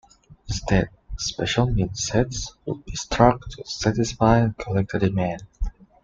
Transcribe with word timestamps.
Instead, 0.47 0.89
Special 1.19 1.67
Mint 1.67 1.95
Sets 1.95 2.55
would 2.65 2.83
be 2.85 2.95
struck 2.95 3.47
to 3.51 3.63
satisfy 3.67 4.47
collector 4.57 4.97
demand. 4.97 5.43